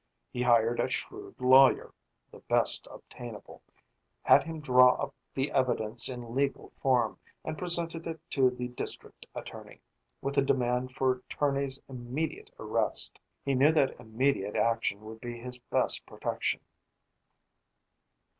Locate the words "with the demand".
10.19-10.93